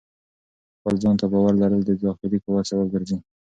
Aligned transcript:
خپل 0.77 0.93
ځان 1.03 1.15
ته 1.21 1.25
باور 1.33 1.53
لرل 1.61 1.81
د 1.85 1.91
داخلي 2.05 2.37
قوت 2.45 2.65
سبب 2.69 2.87
ګرځي. 2.93 3.17